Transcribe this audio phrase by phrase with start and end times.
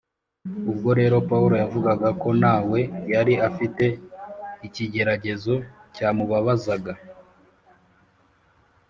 [0.71, 2.81] Ubwo rero Pawulo yavugaga ko na we
[3.13, 3.85] yari afite
[4.67, 5.53] ikigeragezo
[5.95, 6.93] cyamubabazaga